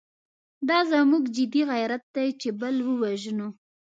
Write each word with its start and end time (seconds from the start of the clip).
دا 0.69 0.79
زموږ 0.91 1.23
جدي 1.35 1.61
غیرت 1.71 2.03
دی 2.15 2.27
چې 2.41 2.49
بل 2.59 2.75
ووژنو. 2.87 3.47